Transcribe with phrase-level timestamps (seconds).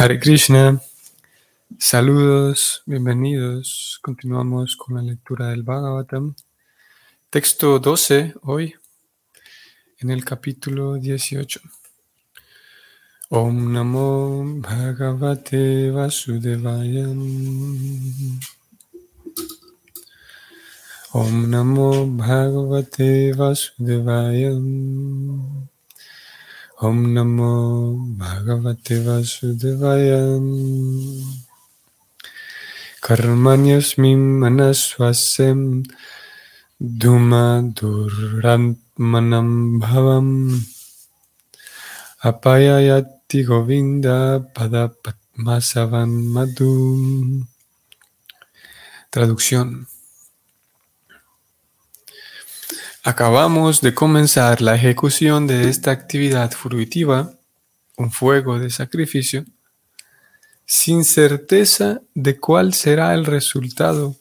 [0.00, 0.80] Hare Krishna,
[1.78, 3.98] saludos, bienvenidos.
[4.00, 6.34] Continuamos con la lectura del Bhagavatam.
[7.28, 8.74] Texto 12 hoy,
[9.98, 11.60] en el capítulo 18.
[13.28, 17.06] Om Namo Bhagavate Vasudevaya.
[21.12, 24.52] Om Namo Bhagavate Vasudevaya.
[26.80, 30.40] Om Namo Bhagavate Vasudevaya.
[33.04, 35.84] Karmanyasmim manasvasem
[36.80, 40.56] Duma Durantmanam Bhavam
[42.24, 47.44] Apayayati Govinda Padapatmasavan Madhum.
[49.12, 49.89] Traducción.
[53.02, 57.32] Acabamos de comenzar la ejecución de esta actividad fruitiva,
[57.96, 59.46] un fuego de sacrificio,
[60.66, 64.16] sin certeza de cuál será el resultado,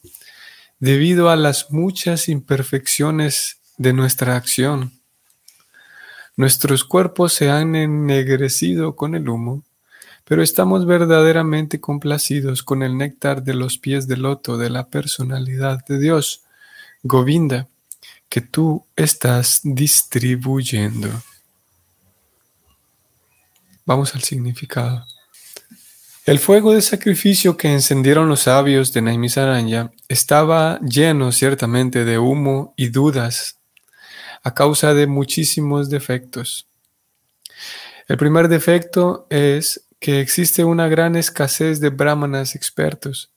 [0.79, 4.93] debido a las muchas imperfecciones de nuestra acción.
[6.37, 9.65] Nuestros cuerpos se han ennegrecido con el humo,
[10.23, 15.83] pero estamos verdaderamente complacidos con el néctar de los pies de loto de la personalidad
[15.85, 16.43] de Dios,
[17.03, 17.67] Govinda
[18.29, 21.09] que tú estás distribuyendo.
[23.85, 25.05] Vamos al significado.
[26.25, 32.75] El fuego de sacrificio que encendieron los sabios de Naimisaranya estaba lleno ciertamente de humo
[32.77, 33.57] y dudas
[34.43, 36.67] a causa de muchísimos defectos.
[38.07, 43.31] El primer defecto es que existe una gran escasez de brahmanas expertos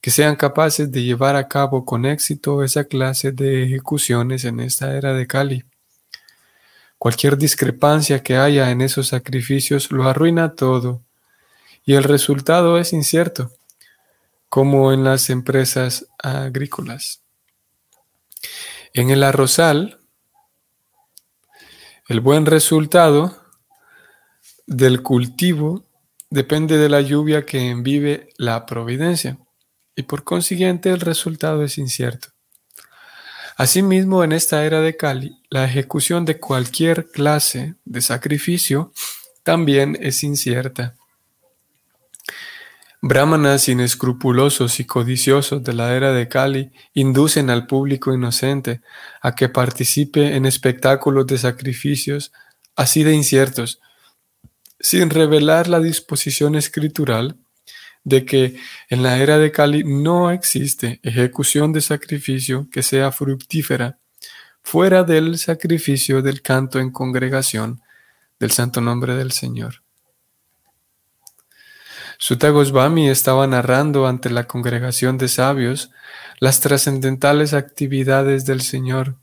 [0.00, 4.96] que sean capaces de llevar a cabo con éxito esa clase de ejecuciones en esta
[4.96, 5.64] era de Cali.
[6.98, 11.02] Cualquier discrepancia que haya en esos sacrificios lo arruina todo
[11.84, 13.50] y el resultado es incierto,
[14.48, 17.22] como en las empresas agrícolas.
[18.94, 19.98] En el arrozal,
[22.08, 23.42] el buen resultado
[24.66, 25.84] del cultivo
[26.30, 29.38] depende de la lluvia que envive la providencia
[29.96, 32.28] y por consiguiente el resultado es incierto.
[33.56, 38.92] Asimismo, en esta era de Kali, la ejecución de cualquier clase de sacrificio
[39.42, 40.94] también es incierta.
[43.04, 48.80] Brahmanas inescrupulosos y codiciosos de la era de Kali inducen al público inocente
[49.20, 52.32] a que participe en espectáculos de sacrificios
[52.76, 53.80] así de inciertos,
[54.78, 57.41] sin revelar la disposición escritural
[58.04, 58.56] de que
[58.88, 63.98] en la era de Cali no existe ejecución de sacrificio que sea fructífera
[64.62, 67.80] fuera del sacrificio del canto en congregación
[68.38, 69.82] del santo nombre del Señor.
[72.18, 75.90] Sutta Goswami estaba narrando ante la congregación de sabios
[76.38, 79.16] las trascendentales actividades del Señor,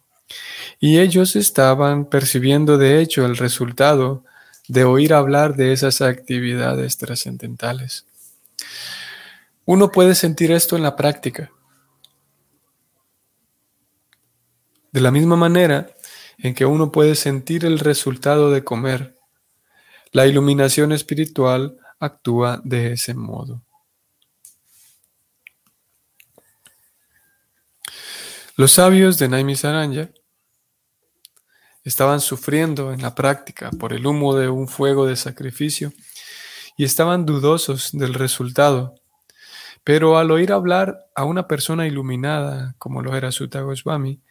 [0.80, 4.26] y ellos estaban percibiendo de hecho el resultado
[4.68, 8.06] de oír hablar de esas actividades trascendentales.
[9.66, 11.52] Uno puede sentir esto en la práctica.
[14.92, 15.88] De la misma manera
[16.40, 19.18] en que uno puede sentir el resultado de comer,
[20.12, 23.62] la iluminación espiritual actúa de ese modo.
[28.56, 30.10] Los sabios de Naimisaranya
[31.84, 35.94] estaban sufriendo en la práctica por el humo de un fuego de sacrificio
[36.80, 38.96] y estaban dudosos del resultado
[39.84, 44.22] pero al oír hablar a una persona iluminada, como lo era Sutta Goswami,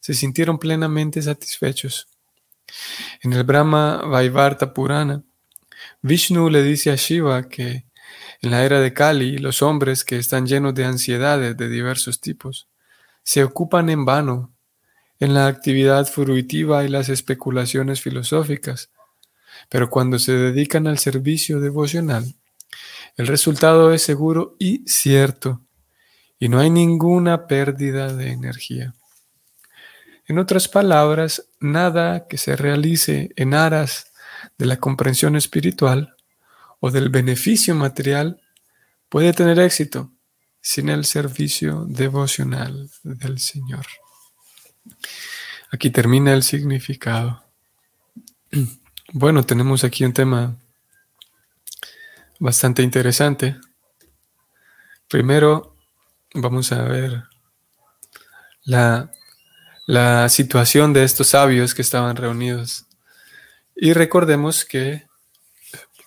[0.00, 2.06] se sintieron plenamente satisfechos.
[3.22, 5.22] En el Brahma Vaivarta Purana,
[6.02, 7.86] Vishnu le dice a Shiva que
[8.42, 12.68] en la era de Kali los hombres que están llenos de ansiedades de diversos tipos
[13.24, 14.54] se ocupan en vano
[15.18, 18.92] en la actividad fruitiva y las especulaciones filosóficas,
[19.68, 22.34] pero cuando se dedican al servicio devocional,
[23.16, 25.62] el resultado es seguro y cierto,
[26.38, 28.94] y no hay ninguna pérdida de energía.
[30.26, 34.12] En otras palabras, nada que se realice en aras
[34.56, 36.14] de la comprensión espiritual
[36.80, 38.40] o del beneficio material
[39.08, 40.12] puede tener éxito
[40.60, 43.86] sin el servicio devocional del Señor.
[45.70, 47.42] Aquí termina el significado.
[49.12, 50.54] Bueno, tenemos aquí un tema
[52.38, 53.56] bastante interesante.
[55.08, 55.74] Primero
[56.34, 57.22] vamos a ver
[58.64, 59.10] la,
[59.86, 62.84] la situación de estos sabios que estaban reunidos.
[63.74, 65.06] Y recordemos que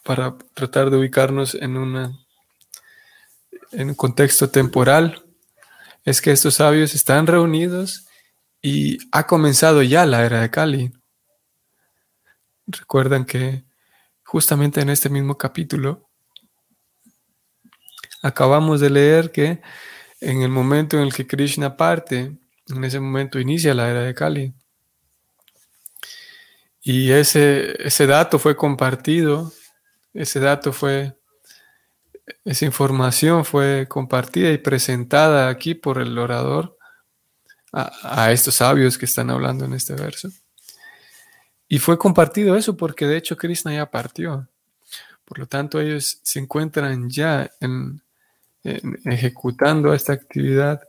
[0.04, 2.19] para tratar de ubicarnos en, una,
[3.71, 5.25] en un contexto temporal,
[6.06, 8.06] es que estos sabios están reunidos
[8.62, 10.94] y ha comenzado ya la era de Cali.
[12.71, 13.63] Recuerdan que
[14.23, 16.09] justamente en este mismo capítulo
[18.21, 19.62] acabamos de leer que
[20.21, 22.38] en el momento en el que Krishna parte,
[22.68, 24.53] en ese momento inicia la era de Kali.
[26.81, 29.51] Y ese, ese dato fue compartido,
[30.13, 31.15] ese dato fue,
[32.45, 36.77] esa información fue compartida y presentada aquí por el orador
[37.71, 37.91] a,
[38.23, 40.29] a estos sabios que están hablando en este verso.
[41.71, 44.45] Y fue compartido eso porque de hecho Krishna ya partió.
[45.23, 48.01] Por lo tanto, ellos se encuentran ya en,
[49.06, 50.81] ejecutando esta actividad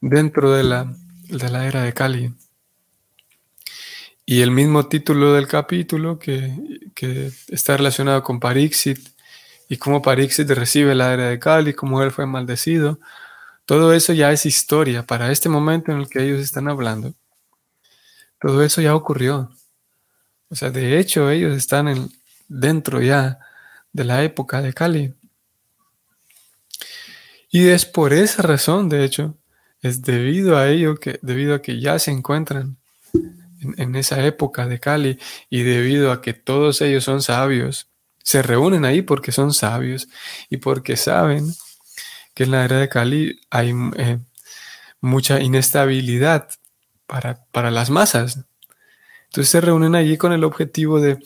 [0.00, 0.92] dentro de la,
[1.28, 2.34] de la era de Kali.
[4.26, 8.98] Y el mismo título del capítulo que, está relacionado con Parixit
[9.68, 12.98] y cómo Parixit recibe la era de Kali, cómo él fue maldecido,
[13.64, 17.14] todo eso ya es historia para este momento en el que ellos están hablando.
[18.40, 19.52] Todo eso ya ocurrió.
[20.54, 22.12] O sea, de hecho ellos están en,
[22.46, 23.40] dentro ya
[23.92, 25.12] de la época de Kali.
[27.50, 29.36] Y es por esa razón, de hecho,
[29.82, 32.76] es debido a ello que, debido a que ya se encuentran
[33.76, 35.18] en, esa época de Cali
[35.50, 37.88] y debido a que todos ellos son sabios,
[38.22, 40.06] se reúnen ahí porque son sabios
[40.50, 41.52] y porque saben
[42.32, 44.20] que en la era de Cali hay eh,
[45.00, 46.48] mucha inestabilidad
[47.08, 48.44] para, para las masas.
[49.34, 51.18] Entonces se reúnen allí con el objetivo de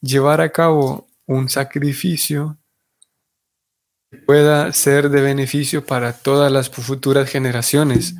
[0.00, 2.56] llevar a cabo un sacrificio
[4.24, 8.14] pueda ser de beneficio para todas las futuras generaciones,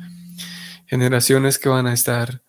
[0.85, 2.41] generaciones que van a estar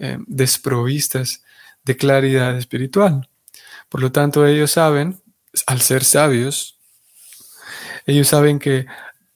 [0.00, 1.44] eh, desprovistas
[1.84, 3.28] de claridad espiritual.
[3.88, 5.22] Por lo tanto, ellos saben,
[5.68, 6.80] al ser sabios,
[8.06, 8.86] ellos saben que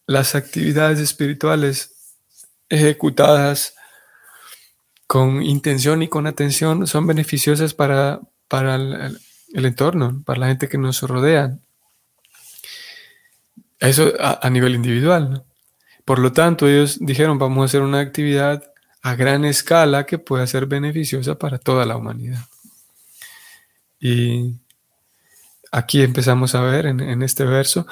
[0.09, 1.95] las actividades espirituales
[2.69, 3.77] ejecutadas
[5.15, 9.21] con intención y con atención son beneficiosas para, para el,
[9.65, 11.57] entorno, para la gente que nos rodea,
[13.79, 15.45] eso a, nivel individual.
[16.05, 18.65] Por lo tanto, ellos dijeron, vamos a hacer una actividad
[19.03, 22.45] a gran escala que pueda ser beneficiosa para toda la humanidad.
[24.01, 24.57] Y
[25.71, 27.87] aquí empezamos a ver en, este verso,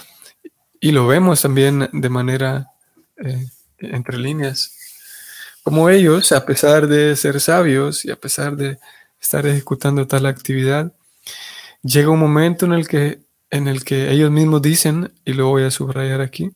[0.81, 2.73] y lo vemos también de manera
[3.17, 3.47] eh,
[3.79, 4.82] entre líneas,
[5.63, 8.79] como ellos, a pesar de ser sabios y a pesar de
[9.21, 10.93] estar ejecutando tal actividad,
[11.83, 13.21] llega un momento en el que
[13.53, 16.51] en el que ellos mismos dicen, y lo voy a subrayar aquí,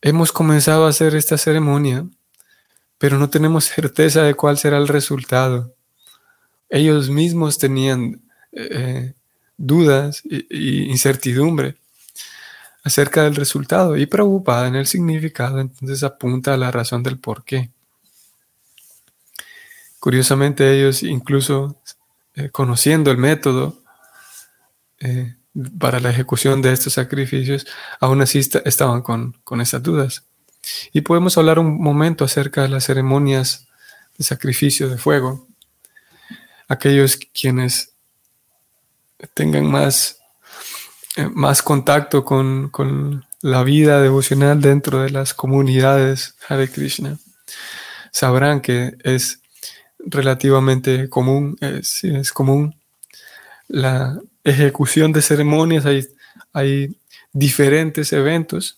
[0.00, 2.06] hemos comenzado a hacer esta ceremonia,
[2.98, 5.74] pero no tenemos certeza de cuál será el resultado.
[6.70, 8.22] Ellos mismos tenían
[8.52, 9.14] eh,
[9.56, 10.46] dudas e
[10.88, 11.74] incertidumbre
[12.84, 17.44] acerca del resultado y preocupada en el significado, entonces apunta a la razón del por
[17.44, 17.70] qué.
[20.02, 21.80] Curiosamente ellos, incluso
[22.34, 23.80] eh, conociendo el método,
[24.98, 25.36] eh,
[25.78, 27.68] para la ejecución de estos sacrificios,
[28.00, 30.24] aún así estaban con, con esas dudas.
[30.92, 33.68] Y podemos hablar un momento acerca de las ceremonias
[34.18, 35.46] de sacrificio de fuego.
[36.66, 37.92] Aquellos quienes
[39.34, 40.18] tengan más,
[41.14, 47.18] eh, más contacto con, con, la vida devocional dentro de las comunidades Hare Krishna
[48.10, 49.41] sabrán que es
[50.04, 52.74] relativamente común, es, es común
[53.68, 56.06] la ejecución de ceremonias, hay,
[56.52, 56.96] hay
[57.32, 58.76] diferentes eventos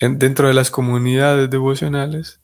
[0.00, 2.40] dentro de las comunidades devocionales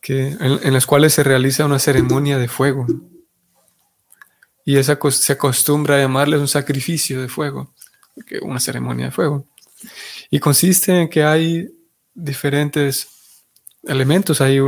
[0.00, 2.86] que, en, las cuales se realiza una ceremonia de fuego.
[4.64, 7.74] Y esa se acostumbra a llamarles un sacrificio de fuego,
[8.42, 9.46] una ceremonia de fuego.
[10.30, 11.68] Y consiste en que hay
[12.14, 13.08] diferentes
[13.84, 14.40] elementos.
[14.40, 14.58] Hay,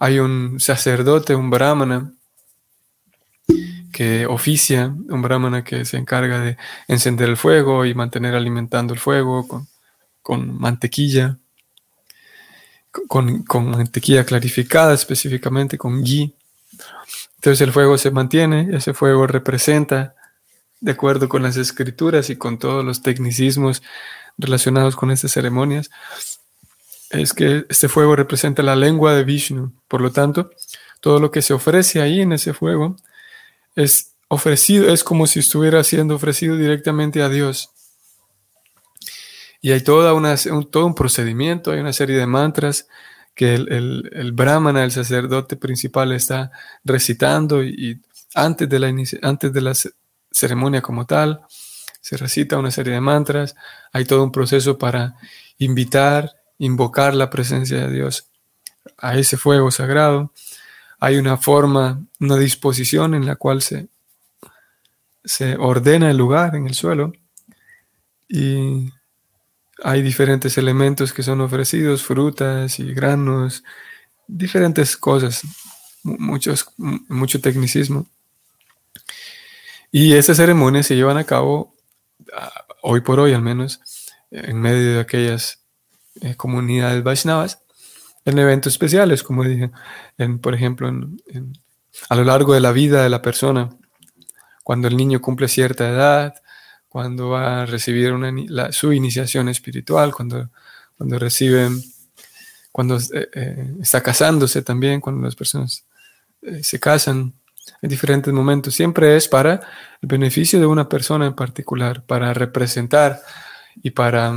[0.00, 2.12] hay un sacerdote, un brahmana,
[3.92, 6.56] que oficia, un brahmana que se encarga de
[6.88, 9.68] encender el fuego y mantener alimentando el fuego
[10.22, 11.36] con, mantequilla,
[13.08, 16.34] con, mantequilla clarificada específicamente, con ghee.
[17.34, 20.14] Entonces el fuego se mantiene, ese fuego representa,
[20.80, 23.82] de acuerdo con las escrituras y con todos los tecnicismos
[24.38, 25.90] relacionados con estas ceremonias,
[27.10, 29.72] es que este fuego representa la lengua de Vishnu.
[29.88, 30.50] Por lo tanto,
[31.00, 32.96] todo lo que se ofrece ahí en ese fuego
[33.74, 37.70] es ofrecido, es como si estuviera siendo ofrecido directamente a Dios.
[39.60, 42.86] Y hay un, todo un procedimiento, hay una serie de mantras
[43.34, 46.50] que el, el, brahmana, el sacerdote principal, está
[46.84, 48.00] recitando y,
[48.34, 49.74] antes, de la, antes de, la,
[50.30, 51.40] ceremonia como tal,
[52.00, 53.56] se recita una serie de mantras,
[53.92, 55.16] hay todo un proceso para
[55.58, 58.28] invitar, invocar la presencia de Dios
[58.98, 60.32] a ese fuego sagrado.
[61.00, 63.88] Hay una forma, una disposición en la cual se,
[65.24, 67.12] se ordena el lugar en el suelo
[68.28, 68.92] y
[69.82, 73.64] hay diferentes elementos que son ofrecidos, frutas y granos,
[74.26, 75.40] diferentes cosas,
[76.02, 78.06] muchos, mucho tecnicismo.
[79.90, 81.74] Y esas ceremonias se llevan a cabo,
[82.36, 83.80] ah, hoy por hoy al menos,
[84.30, 85.59] en medio de aquellas
[86.20, 87.62] eh, comunidades Vaishnavas,
[88.24, 89.70] en eventos especiales, como dije,
[90.18, 90.92] en, por ejemplo,
[92.08, 93.70] a lo largo de la vida de la persona,
[94.62, 96.34] cuando el niño cumple cierta edad,
[96.88, 98.12] cuando va a recibir
[98.72, 100.50] su iniciación espiritual, cuando,
[100.96, 101.68] cuando recibe,
[102.72, 105.84] cuando eh, eh, está casándose también, cuando las personas
[106.62, 107.34] se casan,
[107.82, 108.74] en diferentes momentos.
[108.74, 109.60] Siempre es para
[110.00, 113.20] el beneficio de una persona en particular, para representar
[113.82, 114.34] y para,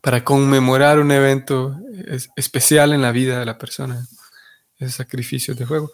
[0.00, 1.78] para conmemorar un evento
[2.36, 4.06] especial en la vida de la persona,
[4.78, 5.92] ese sacrificio de fuego.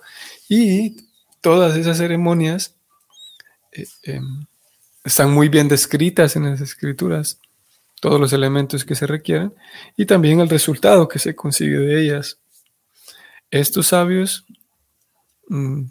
[0.49, 0.97] Y
[1.40, 2.75] todas esas ceremonias
[3.73, 4.47] eh, em,
[5.04, 7.38] están muy bien descritas en las escrituras,
[8.00, 9.54] todos los elementos que se requieren
[9.97, 12.38] y también el resultado que se consigue de ellas.
[13.50, 14.44] Estos sabios
[15.49, 15.85] mm,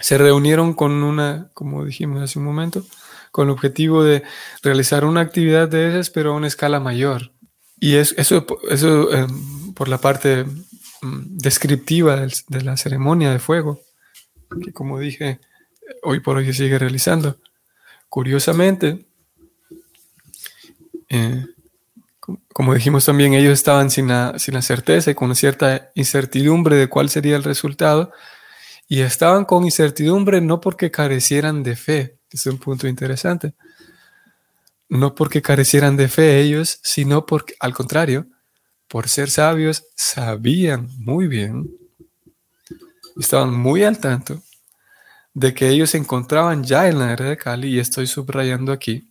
[0.00, 2.84] se reunieron con una, como dijimos hace un momento,
[3.34, 4.22] con el objetivo de
[4.62, 7.32] realizar una actividad de esas, pero a una escala mayor.
[7.80, 8.14] Y eso,
[8.70, 13.80] eso em, por la parte mm, descriptiva de la ceremonia de fuego,
[14.64, 15.40] que como dije,
[16.04, 17.36] hoy por hoy se sigue realizando.
[18.08, 19.04] Curiosamente,
[21.08, 21.44] eh,
[22.52, 26.86] como dijimos también, ellos estaban sin la, sin la certeza y con cierta incertidumbre de
[26.86, 28.12] cuál sería el resultado,
[28.86, 33.54] y estaban con incertidumbre no porque carecieran de fe, es un punto interesante,
[34.88, 38.26] no porque carecieran de fe ellos, sino porque, al contrario,
[38.88, 41.70] por ser sabios, sabían muy bien,
[43.16, 44.42] estaban muy al tanto
[45.32, 49.08] de que ellos se encontraban ya en la era de Cali, y estoy subrayando aquí,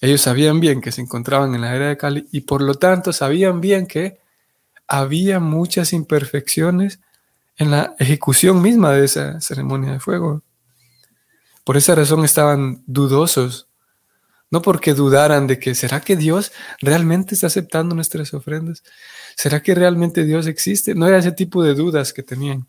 [0.00, 3.12] ellos sabían bien que se encontraban en la era de Cali y por lo tanto
[3.12, 4.18] sabían bien que
[4.86, 7.00] había muchas imperfecciones
[7.56, 10.42] en la ejecución misma de esa ceremonia de fuego.
[11.66, 13.68] Por esa razón estaban dudosos,
[14.50, 18.84] no porque dudaran de que, ¿será que Dios realmente está aceptando nuestras ofrendas?
[19.36, 20.94] ¿Será que realmente Dios existe?
[20.94, 22.68] No era ese tipo de dudas que tenían,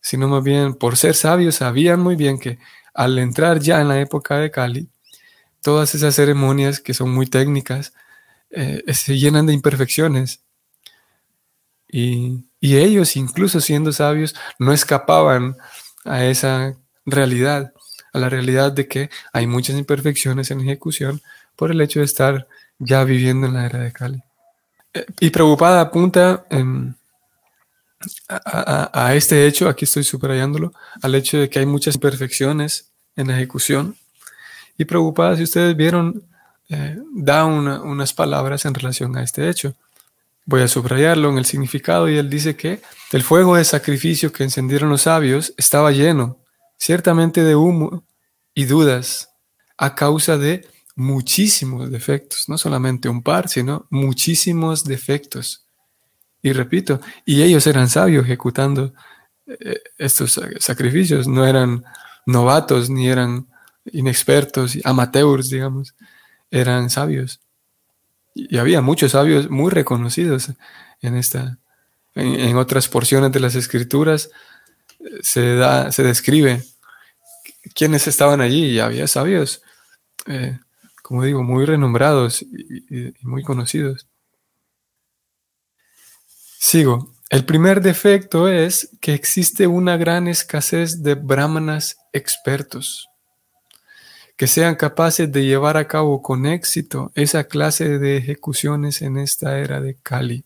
[0.00, 2.58] sino más bien por ser sabios sabían muy bien que
[2.94, 4.88] al entrar ya en la época de Cali,
[5.60, 7.92] todas esas ceremonias que son muy técnicas
[8.50, 10.42] eh, se llenan de imperfecciones.
[11.90, 15.56] Y y ellos, incluso siendo sabios, no escapaban
[16.04, 17.72] a esa realidad,
[18.18, 21.20] la realidad de que hay muchas imperfecciones en ejecución
[21.56, 22.46] por el hecho de estar
[22.78, 24.22] ya viviendo en la era de Cali.
[24.94, 26.44] Eh, y preocupada apunta
[28.28, 30.72] a, este hecho, aquí estoy subrayándolo,
[31.02, 33.96] al hecho de que hay muchas imperfecciones en ejecución.
[34.76, 36.22] Y preocupada, si ustedes vieron,
[36.68, 39.74] eh, da unas palabras en relación a este hecho.
[40.44, 42.80] Voy a subrayarlo en el significado y él dice que
[43.12, 46.38] el fuego de sacrificio que encendieron los sabios estaba lleno,
[46.78, 48.04] ciertamente de humo
[48.58, 49.30] y dudas,
[49.76, 55.64] a causa de muchísimos defectos, no solamente un par, sino muchísimos defectos.
[56.42, 58.92] Y repito, y ellos eran sabios ejecutando
[59.46, 61.84] eh, estos sacrificios, no eran
[62.26, 63.46] novatos ni eran
[63.92, 65.94] inexpertos, amateurs, digamos,
[66.50, 67.38] eran sabios.
[68.34, 70.50] Y había muchos sabios muy reconocidos
[71.00, 71.58] en esta,
[72.16, 74.30] en, otras porciones de las escrituras
[75.22, 76.64] se da, se describe
[77.78, 79.62] quiénes estaban allí y había sabios,
[80.26, 80.58] eh,
[81.00, 84.08] como digo, muy renombrados y, muy conocidos.
[86.58, 87.14] Sigo.
[87.30, 93.08] El primer defecto es que existe una gran escasez de brahmanas expertos
[94.36, 99.58] que sean capaces de llevar a cabo con éxito esa clase de ejecuciones en esta
[99.58, 100.44] era de Cali.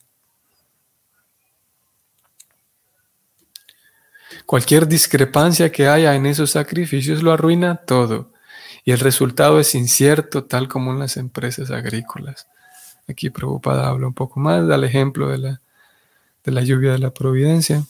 [4.47, 8.33] Cualquier discrepancia que haya en esos sacrificios lo arruina todo
[8.85, 12.47] y el resultado es incierto tal como en las empresas agrícolas.
[13.09, 15.61] Aquí preocupada habla un poco más, da el ejemplo de la,
[16.45, 17.85] de la lluvia de la providencia.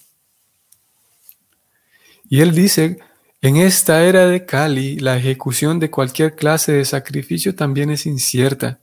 [2.28, 2.99] Y él dice
[3.44, 8.78] en esta era de Kali, la ejecución de cualquier clase de sacrificio también es incierta.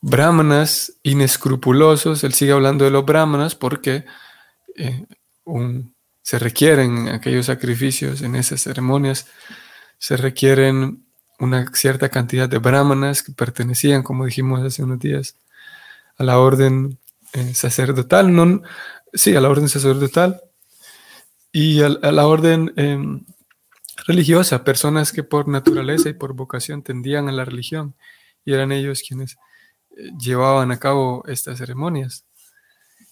[0.00, 4.06] Brahmanas inescrupulosos, él sigue hablando de los brahmanas porque
[4.76, 5.04] eh,
[6.22, 9.26] se requieren aquellos sacrificios, en esas ceremonias,
[9.98, 11.04] se requieren
[11.38, 15.36] una cierta cantidad de brahmanas que pertenecían, como dijimos hace unos días,
[16.16, 16.98] a la orden
[17.32, 18.62] eh, sacerdotal, no,
[19.12, 20.42] sí, a la orden sacerdotal
[21.52, 23.24] y a, la orden em,
[24.06, 27.94] religiosa, personas que por naturaleza y por vocación tendían a la religión
[28.44, 29.36] y eran ellos quienes
[30.18, 32.24] llevaban a cabo estas ceremonias.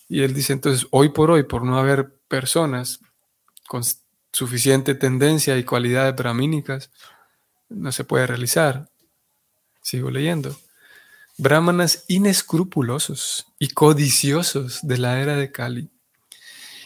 [0.09, 3.01] Y él dice entonces, hoy por hoy, por no haber personas
[3.67, 3.83] con
[4.33, 6.91] suficiente tendencia y cualidades brahmínicas,
[7.69, 8.89] no se puede realizar.
[9.83, 10.57] Sigo leyendo.
[11.37, 15.91] Brahmanas inescrupulosos y codiciosos de la era de Kali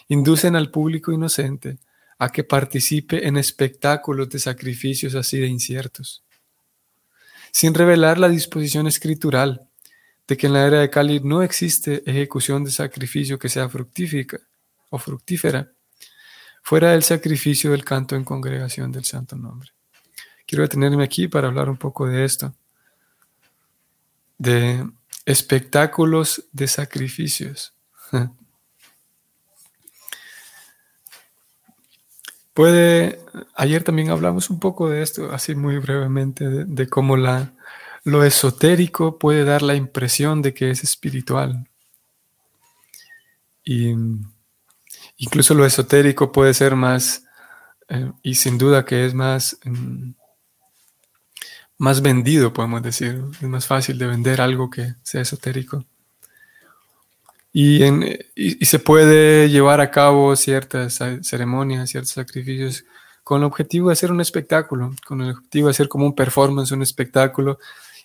[0.08, 1.78] inducen al público inocente
[2.18, 6.22] a que participe en espectáculos de sacrificios así de inciertos,
[7.50, 9.68] sin revelar la disposición escritural
[10.26, 14.38] de que en la era de Kali no existe ejecución de sacrificio que sea fructífica
[14.90, 15.72] o fructífera,
[16.62, 19.70] fuera del sacrificio del canto en congregación del santo nombre.
[20.46, 22.54] Quiero detenerme aquí para hablar un poco de esto,
[24.38, 24.88] de
[25.24, 27.74] espectáculos de sacrificios.
[32.54, 33.18] Puede,
[33.54, 37.54] ayer también hablamos un poco de esto, así muy brevemente, de, cómo la,
[38.04, 41.68] lo esotérico puede dar la impresión de que es espiritual.
[43.64, 43.94] Y
[45.16, 47.24] incluso lo esotérico puede ser más,
[47.88, 50.14] eh, y sin duda que es más, em,
[51.78, 53.22] más vendido, podemos decir.
[53.40, 55.84] Es más fácil de vender algo que sea esotérico.
[57.52, 57.80] Y,
[58.64, 62.84] se puede llevar a cabo ciertas ceremonias, ciertos sacrificios
[63.22, 66.72] con el objetivo de hacer un espectáculo, con el objetivo de hacer como un performance,
[66.72, 67.58] un espectáculo,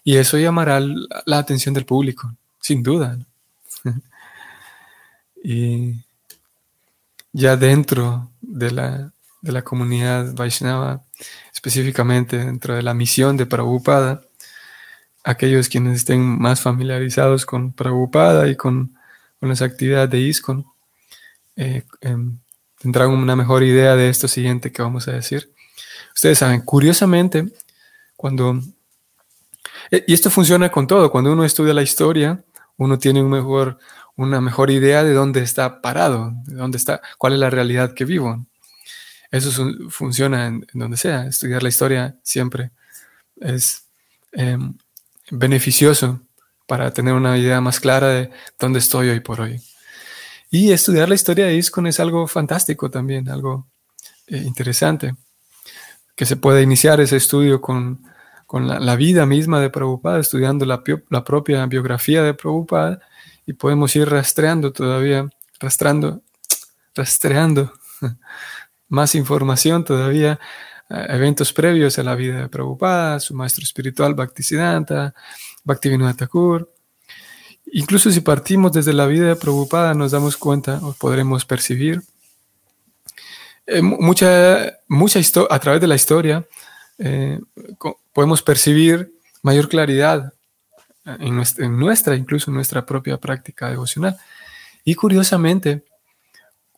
[0.07, 0.79] y eso llamará
[1.25, 3.19] la atención del público, sin duda.
[5.43, 5.95] y
[7.33, 9.11] ya dentro de la,
[9.41, 11.03] de la comunidad Vaishnava,
[11.53, 14.21] específicamente dentro de la misión de Prabhupada,
[15.25, 18.97] aquellos quienes estén más familiarizados con Prabhupada y con
[19.39, 20.65] con las actividades de ISCON,
[21.55, 22.39] eh, em,
[22.79, 25.51] tendrán una mejor idea de esto siguiente que vamos a decir.
[26.15, 27.47] Ustedes saben, curiosamente,
[28.15, 28.61] cuando...
[29.91, 32.43] Eh, y esto funciona con todo, cuando uno estudia la historia,
[32.77, 37.49] uno tiene una mejor idea de dónde está parado, de dónde está, cuál es la
[37.49, 38.45] realidad que vivo.
[39.31, 39.51] Eso
[39.89, 41.25] funciona en, donde sea.
[41.25, 42.71] Estudiar la historia siempre
[43.41, 43.83] es
[44.31, 44.73] em,
[45.31, 46.21] beneficioso
[46.65, 49.61] para tener una idea más clara de dónde estoy hoy por hoy.
[50.49, 53.67] Y estudiar la historia de ISKCON es algo fantástico también, algo
[54.27, 55.15] eh, interesante,
[56.15, 58.01] que se puede iniciar ese estudio con,
[58.53, 60.83] la, vida misma de Prabhupada, estudiando la,
[61.23, 62.99] propia biografía de Prabhupada,
[63.45, 65.29] y podemos ir rastreando todavía,
[65.59, 66.21] rastreando,
[66.95, 67.73] rastreando
[68.89, 70.39] más información todavía,
[70.89, 75.13] eh, eventos previos a la vida de Prabhupada, su maestro espiritual Bhaktisiddhanta,
[75.63, 76.71] Bhaktivinoda Thakur.
[77.73, 82.01] Incluso si partimos desde la vida de Prabhupada, nos damos cuenta o podremos percibir
[83.65, 86.45] eh, mucha, mucha a través de la historia,
[86.97, 87.39] eh,
[88.13, 90.33] podemos percibir mayor claridad
[91.05, 94.17] en nuestra, en nuestra, incluso en nuestra propia práctica devocional.
[94.83, 95.85] Y curiosamente,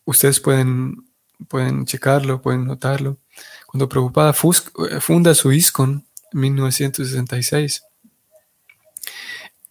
[0.06, 1.08] ustedes pueden,
[1.48, 3.18] pueden checarlo, pueden notarlo.
[3.66, 7.84] Cuando Prabhupada funda su ISKCON en 1966,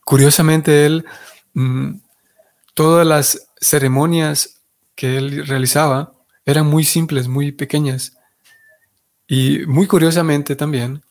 [0.08, 1.04] Curiosamente, él,
[1.52, 1.96] mm,
[2.72, 4.62] todas las ceremonias
[4.94, 6.14] que él realizaba
[6.46, 8.16] eran muy simples, muy pequeñas.
[9.28, 11.02] Y muy curiosamente también,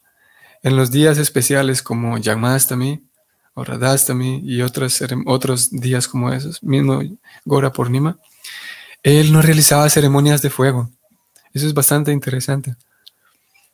[0.63, 3.08] en los días especiales como Yagmastami
[3.53, 7.01] o Radhastami y otros, otros días como esos, mismo
[7.45, 8.19] Gora Purnima,
[9.03, 10.89] él no realizaba ceremonias de fuego.
[11.53, 12.75] Eso es bastante interesante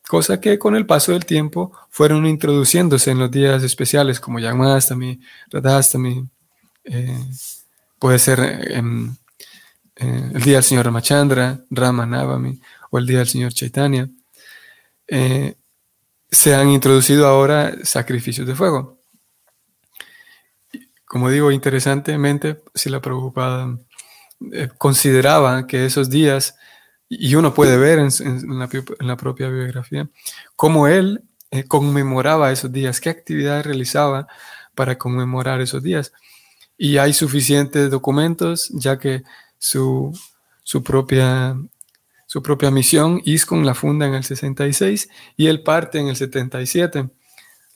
[0.08, 5.20] cosa que con el paso del tiempo fueron introduciéndose en los días especiales como Yagmastami,
[5.50, 6.28] Radhastami,
[6.84, 7.26] eh,
[7.98, 8.84] puede ser eh,
[9.96, 12.60] el día del Señor Ramachandra, Ramanavami
[12.92, 14.08] o el día del Señor Chaitanya.
[15.08, 15.56] Eh,
[16.30, 19.00] se han introducido ahora sacrificios de fuego.
[21.06, 23.78] Como digo, interesantemente, si la preocupada
[24.78, 26.56] consideraba que esos días
[27.10, 28.60] y uno puede ver en,
[29.00, 30.10] la, propia biografía
[30.56, 34.28] cómo él eh, conmemoraba esos días, qué actividades realizaba
[34.76, 36.12] para conmemorar esos días.
[36.78, 39.24] Y hay suficientes documentos, ya que
[39.60, 40.18] su,
[40.64, 41.56] su, propia,
[42.34, 47.08] su propia misión, ISCON, la funda en el 66 y él parte en el 77.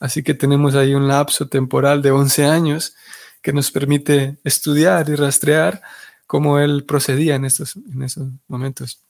[0.00, 2.96] Así que tenemos ahí un lapso temporal de 11 años
[3.40, 5.80] que nos permite estudiar y rastrear
[6.26, 9.00] cómo él procedía en estos, en esos momentos.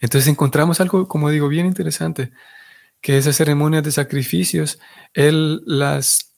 [0.00, 2.32] Entonces encontramos algo, como digo, bien interesante,
[3.02, 4.78] que esas ceremonias de sacrificios,
[5.12, 6.30] él las,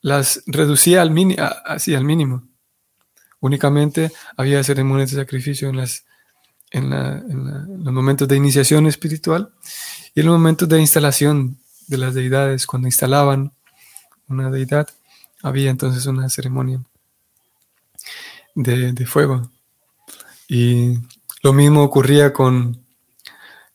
[0.00, 1.12] las reducía al,
[1.64, 2.46] así, al mínimo.
[3.40, 6.04] Únicamente había ceremonias de sacrificio en, las,
[6.72, 9.52] en, los momentos de iniciación espiritual
[10.14, 13.52] y en los momentos de instalación de las deidades, cuando instalaban
[14.28, 14.88] una deidad,
[15.42, 16.80] había entonces una ceremonia
[18.54, 19.50] de, fuego.
[20.48, 20.98] Y
[21.42, 22.84] lo mismo ocurría con,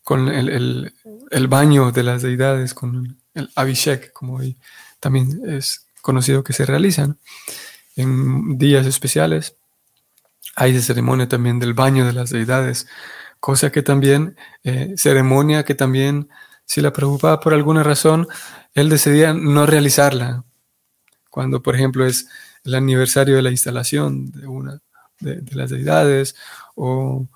[0.02, 0.92] con el,
[1.48, 4.56] baño de las deidades, con el Abhishek, como hoy
[5.00, 7.18] también es conocido que se realizan
[7.96, 9.57] en días especiales.
[10.60, 12.88] Hay de ceremonia también del baño de las deidades,
[13.38, 16.30] cosa que también, eh, ceremonia que también,
[16.64, 18.26] si la preocupaba por alguna razón,
[18.74, 20.42] él decidía no realizarla.
[21.30, 22.26] Cuando, por ejemplo, es
[22.64, 24.80] el aniversario de la instalación de una
[25.20, 26.34] de, las deidades,
[26.74, 27.28] o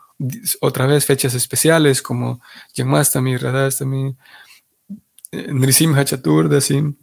[0.61, 2.40] otra vez fechas especiales como
[2.74, 4.16] Janmastami, Radhastami,
[5.30, 6.96] eh, Nrisimha Chaturdasim,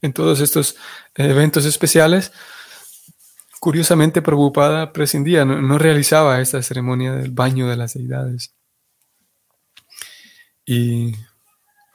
[0.00, 0.76] en todos estos
[1.16, 2.30] eventos especiales,
[3.64, 8.54] curiosamente Prabhupada prescindía, no, realizaba esta ceremonia del baño de las deidades.
[10.66, 11.14] Y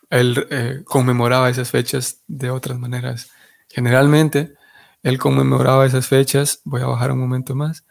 [0.09, 3.29] él eh, conmemoraba esas fechas de otras maneras.
[3.69, 4.55] Generalmente,
[5.03, 7.85] él conmemoraba esas fechas, voy a bajar un momento más,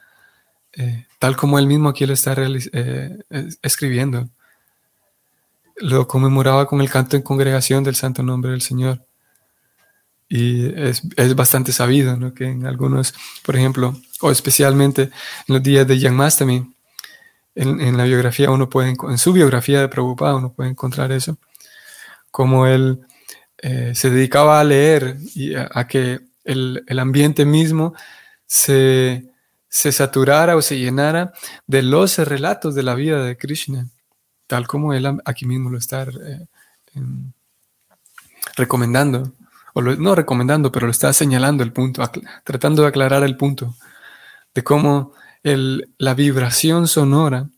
[0.72, 3.16] eh, tal como él mismo aquí lo está eh,
[3.62, 4.28] escribiendo.
[5.76, 9.06] Lo conmemoraba con el canto en congregación del santo nombre del Señor.
[10.28, 11.02] Y es,
[11.34, 13.14] bastante sabido que en algunos,
[13.44, 16.74] por ejemplo, o especialmente en los días de Janmastami,
[17.54, 21.38] en, en la biografía uno puede, en su biografía de Prabhupada uno puede encontrar eso,
[22.30, 23.00] como él
[23.58, 27.94] eh, se dedicaba a leer y a que el, ambiente mismo
[28.46, 29.24] se,
[29.68, 31.32] saturara o se llenara
[31.66, 33.88] de los relatos de la vida de Krishna,
[34.46, 36.46] tal como él aquí mismo lo está eh,
[38.56, 39.32] recomendando,
[39.74, 42.02] no recomendando, pero lo está señalando el punto,
[42.44, 43.74] tratando de aclarar el punto
[44.54, 47.48] de cómo el, la vibración sonora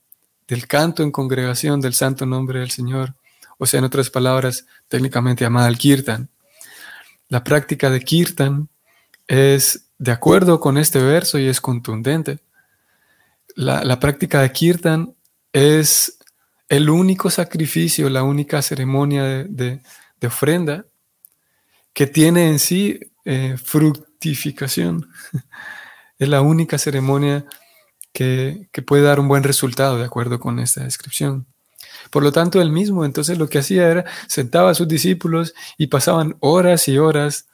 [0.46, 3.14] del canto en congregación del santo nombre del Señor,
[3.59, 6.29] o sea, en otras palabras, técnicamente llamada el kirtan.
[7.29, 8.68] La práctica de kirtan
[9.29, 12.38] es de acuerdo con este verso y es contundente.
[13.55, 15.14] La, práctica de Kirtan
[15.53, 16.18] es
[16.70, 19.83] el único sacrificio, la única ceremonia de,
[20.27, 20.87] ofrenda
[21.92, 25.09] que tiene en sí eh, fructificación.
[26.18, 27.46] es la única ceremonia
[28.12, 31.46] que, que, puede dar un buen resultado de acuerdo con esta descripción.
[32.11, 35.87] Por lo tanto, él mismo entonces lo que hacía era sentaba a sus discípulos y
[35.87, 37.46] pasaban horas y horas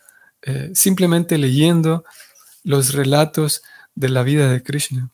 [0.43, 2.05] eh, simplemente leyendo
[2.63, 3.63] los relatos
[3.95, 5.11] de la vida de Krishna,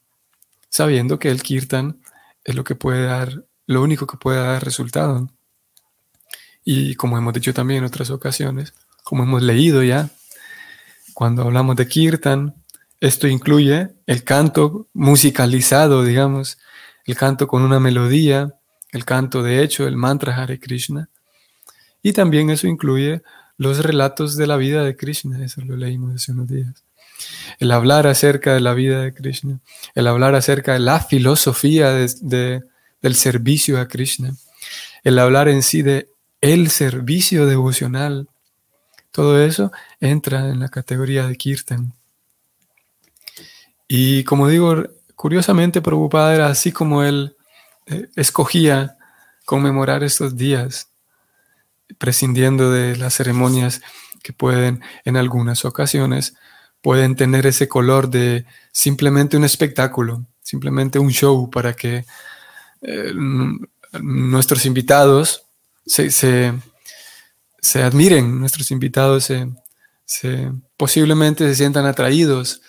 [0.68, 2.00] sabiendo que el kirtan
[2.44, 5.30] es lo que puede dar, lo único que puede dar resultado.
[6.64, 10.10] Y como hemos dicho también en otras ocasiones, como hemos leído ya,
[11.14, 12.54] cuando hablamos de kirtan,
[13.00, 16.58] esto incluye el canto musicalizado, digamos,
[17.04, 18.54] el canto con una melodía,
[18.92, 21.08] el canto de hecho, el mantra Hare Krishna.
[22.02, 23.22] Y también eso incluye
[23.56, 26.84] los relatos de la vida de Krishna, eso lo leímos hace unos días.
[27.58, 29.60] El hablar acerca de la vida de Krishna,
[29.94, 32.62] el hablar acerca de la filosofía de,
[33.00, 34.34] del servicio a Krishna,
[35.04, 36.08] el hablar en sí de
[36.40, 38.28] el servicio devocional,
[39.12, 39.70] todo eso
[40.00, 41.92] entra en la categoría de Kirtan.
[43.86, 47.36] Y como digo, curiosamente Prabhupada era así como él
[47.86, 48.96] eh, escogía
[49.44, 50.88] conmemorar estos días
[51.98, 53.82] prescindiendo de las ceremonias
[54.22, 56.34] que pueden en algunas ocasiones
[56.82, 62.04] pueden tener ese color de simplemente un espectáculo, simplemente un show para que
[62.82, 63.12] eh,
[64.00, 65.44] nuestros invitados
[65.86, 66.52] se,
[67.82, 69.30] admiren, nuestros invitados
[70.04, 72.60] se, posiblemente se sientan atraídos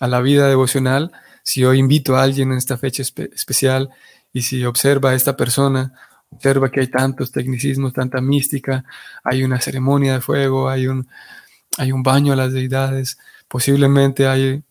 [0.00, 1.12] a la vida devocional.
[1.42, 3.90] Si yo invito a alguien en esta fecha especial
[4.32, 5.92] y si observa a esta persona
[6.30, 8.84] observa que hay tantos tecnicismos, tanta mística,
[9.22, 11.06] hay una ceremonia de fuego, hay un,
[11.78, 14.62] hay un baño a las deidades, posiblemente hay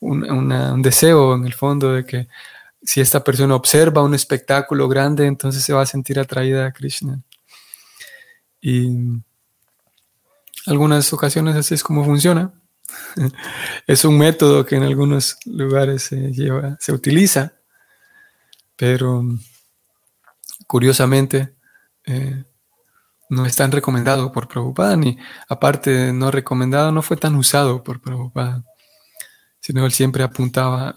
[0.00, 2.28] un, deseo en el fondo de que
[2.82, 7.20] si esta persona observa un espectáculo grande, entonces se va a sentir atraída a Krishna.
[8.62, 8.88] Y
[10.66, 12.54] algunas ocasiones así es como funciona.
[13.86, 17.54] es un método que en algunos lugares se lleva, se utiliza,
[18.76, 19.24] pero
[20.66, 21.54] curiosamente,
[22.06, 22.44] eh,
[23.28, 27.82] no es tan recomendado por Prabhupada, ni aparte de no recomendado, no fue tan usado
[27.82, 28.62] por Prabhupada,
[29.60, 30.94] sino él siempre apuntaba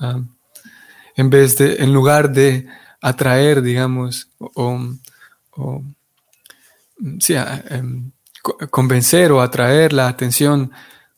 [1.15, 2.67] en vez de, en lugar de
[3.01, 4.79] atraer, digamos, o,
[6.99, 8.11] em,
[8.69, 10.71] convencer o atraer la atención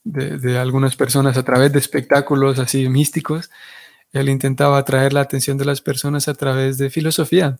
[0.03, 3.49] de, algunas personas a través de espectáculos así místicos,
[4.13, 7.59] él intentaba atraer la atención de las personas a través de filosofía,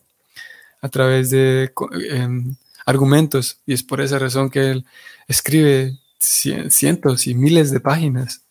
[0.80, 1.72] a través de
[2.10, 4.86] em, argumentos, y es por esa razón que él
[5.26, 8.42] escribe cientos y miles de páginas.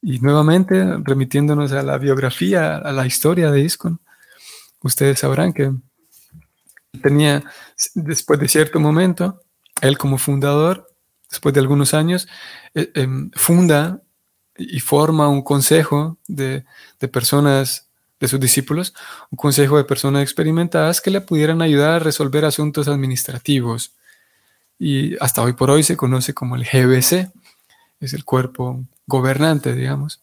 [0.00, 4.00] Y nuevamente, remitiéndonos a la biografía, a la historia de ISKCON,
[4.82, 5.72] ustedes sabrán que
[6.96, 7.44] tenía,
[7.94, 9.42] después de cierto momento,
[9.80, 10.88] él como fundador,
[11.30, 12.28] después de algunos años,
[12.74, 14.02] eh, em, funda
[14.56, 16.64] y forma un consejo de,
[16.98, 17.88] de, personas,
[18.20, 18.94] de sus discípulos,
[19.30, 23.92] un consejo de personas experimentadas que le pudieran ayudar a resolver asuntos administrativos.
[24.78, 27.32] Y hasta hoy por hoy se conoce como el GBC,
[28.00, 30.20] es el cuerpo gobernante, digamos,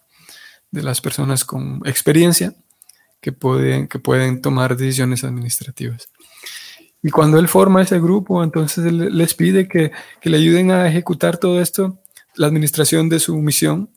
[0.71, 2.53] de las personas con experiencia
[3.21, 6.09] que pueden, que pueden tomar decisiones administrativas.
[7.03, 10.87] Y cuando él forma ese grupo, entonces él les pide que, que, le ayuden a
[10.87, 11.99] ejecutar todo esto,
[12.35, 13.89] la administración de su misión,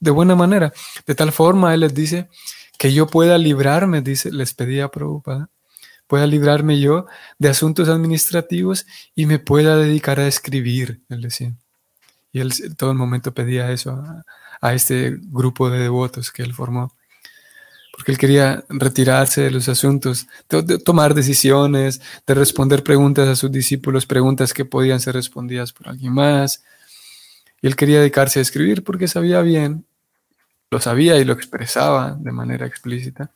[0.00, 0.72] de buena manera.
[1.06, 2.28] De tal forma, él les dice
[2.78, 5.50] que yo pueda librarme, dice, les pedía a Prabhupada,
[6.06, 7.06] pueda librarme yo
[7.38, 11.54] de asuntos administrativos y me pueda dedicar a escribir, él decía.
[12.32, 14.24] Y él todo el momento pedía eso a,
[14.62, 16.95] a este grupo de devotos que él formó
[17.96, 20.26] porque él quería retirarse de los asuntos,
[20.84, 26.12] tomar decisiones, de responder preguntas a sus discípulos, preguntas que podían ser respondidas por alguien
[26.12, 26.62] más.
[27.62, 29.86] Y él quería dedicarse a escribir porque sabía bien,
[30.70, 33.30] lo sabía y lo expresaba de manera explícita,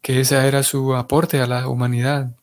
[0.00, 2.34] que ese era su aporte a la humanidad,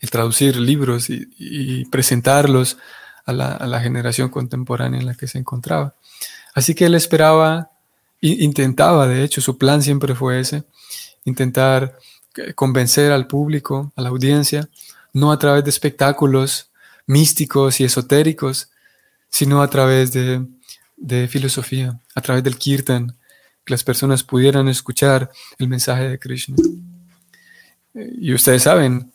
[0.00, 2.78] el traducir libros y, presentarlos
[3.26, 5.94] a la generación contemporánea en la que se encontraba.
[6.54, 7.75] Así que él esperaba
[8.20, 10.64] intentaba, de hecho, su plan siempre fue ese,
[11.24, 11.98] intentar
[12.36, 14.68] eh, convencer al público, a la audiencia,
[15.12, 16.70] no a través de espectáculos
[17.06, 18.70] místicos y esotéricos,
[19.28, 20.46] sino a través de,
[21.28, 23.16] filosofía, a través del kirtan,
[23.64, 26.56] que las personas pudieran escuchar el mensaje de Krishna.
[27.94, 29.12] Y ustedes saben,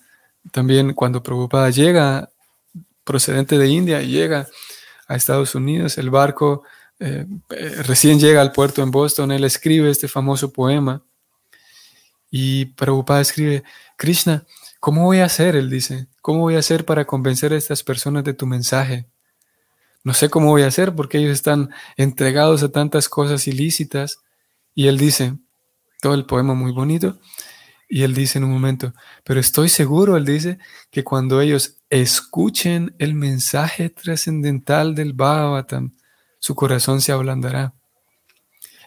[0.51, 2.29] también cuando Prabhupada llega,
[3.03, 4.47] procedente de India, y llega
[5.07, 6.63] a Estados Unidos, el barco
[7.01, 7.25] eh,
[7.83, 11.03] recién llega al puerto en Boston, él escribe este famoso poema
[12.29, 13.63] y Prabhupada escribe,
[13.97, 14.45] Krishna,
[14.79, 15.55] ¿cómo voy a hacer?
[15.55, 19.07] Él dice, ¿cómo voy a hacer para convencer a estas personas de tu mensaje?
[20.03, 24.19] No sé cómo voy a hacer porque ellos están entregados a tantas cosas ilícitas.
[24.75, 25.37] Y él dice,
[26.01, 27.19] todo el poema muy bonito,
[27.89, 30.59] y él dice en un momento, pero estoy seguro, él dice,
[30.91, 35.91] que cuando ellos escuchen el mensaje trascendental del Bhagavatam,
[36.41, 37.73] su corazón se ablandará.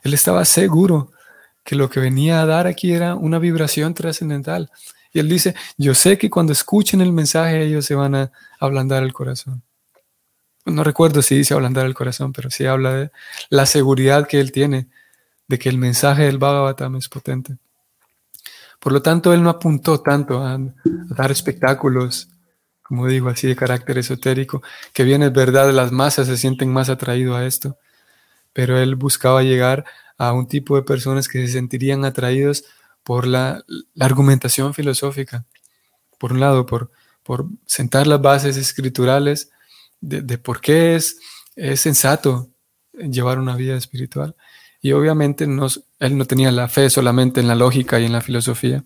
[0.03, 1.13] Él estaba seguro
[1.63, 4.71] que lo que venía a dar aquí era una vibración trascendental.
[5.13, 9.05] Y él dice, yo sé que cuando escuchen el mensaje ellos se van a ablandar
[9.05, 9.63] el corazón.
[10.67, 13.11] No recuerdo si dice ablandar el corazón, pero sí habla de
[13.51, 14.89] la seguridad que él tiene
[15.47, 17.57] de que el mensaje del Bhagavatam es potente.
[18.81, 20.61] Por lo tanto, él no apuntó tanto a, a
[21.11, 22.29] dar espectáculos
[22.95, 26.89] como digo, así de carácter esotérico, que bien es verdad, las masas se sienten más
[26.89, 27.77] atraídos a esto,
[28.53, 29.85] pero él buscaba llegar
[30.17, 32.65] a un tipo de personas que se sentirían atraídos
[33.03, 33.65] por la,
[33.99, 35.45] argumentación filosófica,
[36.19, 36.93] por un lado, por,
[37.25, 39.51] por sentar las bases escriturales
[40.01, 41.19] de, por qué es,
[41.57, 42.49] es sensato
[42.93, 44.37] llevar una vida espiritual.
[44.81, 48.85] Y obviamente él no tenía la fe solamente en la lógica y en la filosofía,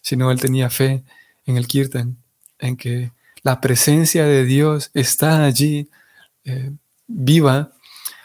[0.00, 1.04] sino él tenía fe
[1.44, 2.16] en el kirtan,
[2.58, 3.12] en que
[3.46, 5.88] la presencia de Dios está allí
[6.44, 6.72] eh,
[7.06, 7.70] viva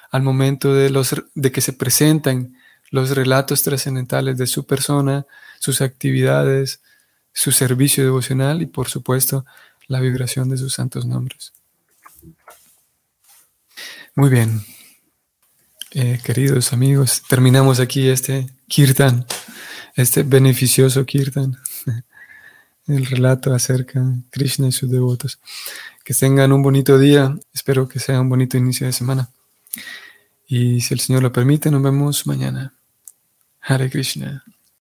[0.09, 2.57] al momento de, los, de que se presentan
[2.89, 5.27] los relatos trascendentales de su persona,
[5.59, 6.81] sus actividades,
[7.33, 9.45] su servicio devocional y por supuesto
[9.85, 11.53] la vibración de sus santos nombres.
[14.15, 14.63] Muy bien,
[15.91, 19.27] eh, queridos amigos, terminamos aquí este kirtan,
[19.95, 21.59] este beneficioso kirtan
[22.87, 25.39] el relato acerca de Krishna y sus devotos.
[26.03, 29.29] Que tengan un bonito día, espero que sea un bonito inicio de semana.
[30.47, 32.73] Y si el Señor lo permite, nos vemos mañana.
[33.61, 34.43] Hare Krishna.